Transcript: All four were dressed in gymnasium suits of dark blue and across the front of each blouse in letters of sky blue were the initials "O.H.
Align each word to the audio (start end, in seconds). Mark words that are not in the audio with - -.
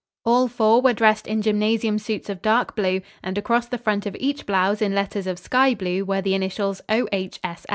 All 0.25 0.47
four 0.47 0.81
were 0.81 0.93
dressed 0.93 1.27
in 1.27 1.43
gymnasium 1.43 1.99
suits 1.99 2.27
of 2.27 2.41
dark 2.41 2.75
blue 2.75 3.01
and 3.21 3.37
across 3.37 3.67
the 3.67 3.77
front 3.77 4.07
of 4.07 4.17
each 4.19 4.47
blouse 4.47 4.81
in 4.81 4.95
letters 4.95 5.27
of 5.27 5.37
sky 5.37 5.75
blue 5.75 6.03
were 6.05 6.21
the 6.21 6.33
initials 6.33 6.81
"O.H. 6.89 7.39